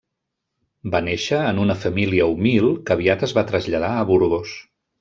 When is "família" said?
1.83-2.27